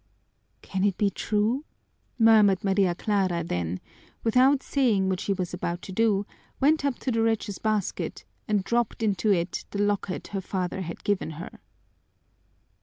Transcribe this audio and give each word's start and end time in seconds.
'""Can 0.63 0.83
it 0.83 0.97
be 0.97 1.11
true!" 1.11 1.63
murmured 2.17 2.63
Maria 2.63 2.95
Clara, 2.95 3.43
then, 3.43 3.79
without 4.23 4.63
saying 4.63 5.09
what 5.09 5.19
she 5.19 5.31
was 5.31 5.53
about 5.53 5.83
to 5.83 5.91
do, 5.91 6.25
went 6.59 6.83
up 6.83 6.97
to 7.01 7.11
the 7.11 7.21
wretch's 7.21 7.59
basket 7.59 8.25
and 8.47 8.63
dropped 8.63 9.03
into 9.03 9.31
it 9.31 9.63
the 9.69 9.79
locket 9.83 10.29
her 10.29 10.41
father 10.41 10.81
had 10.81 11.03
given 11.03 11.29
her. 11.37 11.59